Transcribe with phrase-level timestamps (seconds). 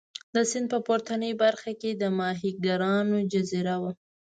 [0.33, 3.91] د سیند په پورتنۍ برخه کې د ماهیګیرانو جزیره وه.